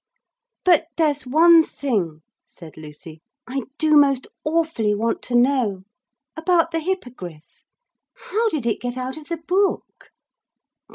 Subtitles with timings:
[0.65, 5.83] 'But there's one thing,' said Lucy, 'I do most awfully want to know.
[6.35, 7.61] About the Hippogriff.
[8.15, 10.09] How did it get out of the book?'